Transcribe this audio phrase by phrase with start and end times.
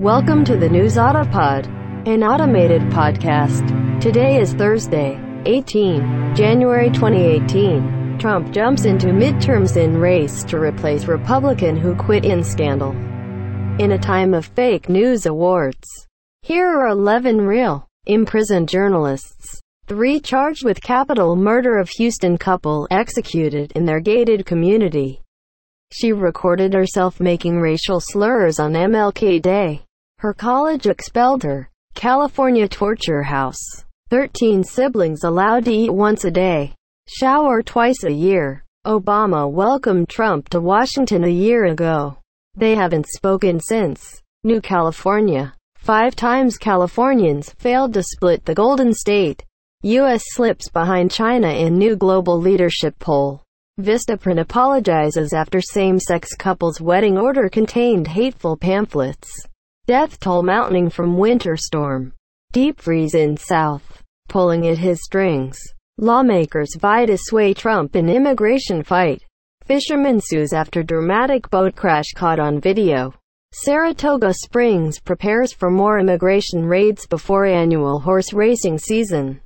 [0.00, 1.66] Welcome to the News Autopod,
[2.08, 4.00] an automated podcast.
[4.00, 8.16] Today is Thursday, 18 January 2018.
[8.18, 12.92] Trump jumps into midterms in race to replace Republican who quit in scandal.
[13.78, 15.86] In a time of fake news awards,
[16.40, 19.60] here are 11 real, imprisoned journalists.
[19.86, 25.20] Three charged with capital murder of Houston couple executed in their gated community.
[25.92, 29.82] She recorded herself making racial slurs on MLK Day.
[30.20, 31.70] Her college expelled her.
[31.94, 33.56] California torture house.
[34.10, 36.74] 13 siblings allowed to eat once a day.
[37.08, 38.62] Shower twice a year.
[38.86, 42.18] Obama welcomed Trump to Washington a year ago.
[42.54, 44.20] They haven't spoken since.
[44.44, 45.54] New California.
[45.76, 49.42] Five times Californians failed to split the Golden State.
[49.84, 50.22] U.S.
[50.26, 53.42] slips behind China in new global leadership poll.
[53.80, 59.30] Vistaprint apologizes after same-sex couple's wedding order contained hateful pamphlets.
[59.90, 62.12] Death toll mounting from winter storm.
[62.52, 64.04] Deep freeze in South.
[64.28, 65.58] Pulling at his strings.
[65.98, 69.20] Lawmakers vie to sway Trump in immigration fight.
[69.64, 73.12] Fisherman sues after dramatic boat crash caught on video.
[73.52, 79.40] Saratoga Springs prepares for more immigration raids before annual horse racing season.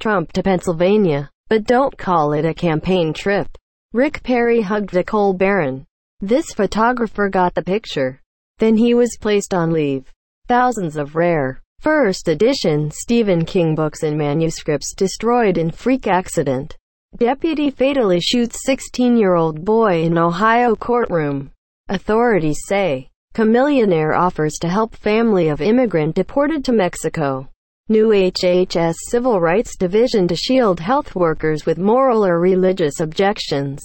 [0.00, 1.28] Trump to Pennsylvania.
[1.50, 3.48] But don't call it a campaign trip.
[3.92, 5.84] Rick Perry hugged a coal baron.
[6.20, 8.22] This photographer got the picture.
[8.58, 10.10] Then he was placed on leave.
[10.48, 16.76] Thousands of rare, first edition Stephen King books and manuscripts destroyed in freak accident.
[17.16, 21.50] Deputy fatally shoots 16-year-old boy in Ohio courtroom.
[21.88, 27.48] Authorities say, Chamillionaire offers to help family of immigrant deported to Mexico.
[27.88, 33.82] New HHS Civil Rights Division to shield health workers with moral or religious objections.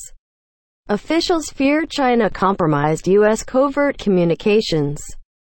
[0.90, 3.44] Officials fear China compromised U.S.
[3.44, 5.02] covert communications.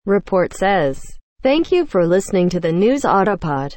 [0.04, 1.02] Report says.
[1.42, 3.76] Thank you for listening to the News Autopod.